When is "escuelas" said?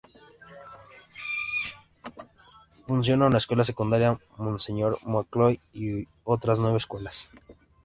6.79-7.29